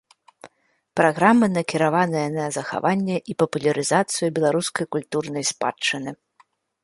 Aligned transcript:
Праграма 0.99 1.49
накіраваная 1.57 2.23
на 2.37 2.45
захаванне 2.57 3.17
і 3.33 3.37
папулярызацыю 3.43 4.29
беларускай 4.37 4.85
культурнай 4.95 5.43
спадчыны. 5.53 6.11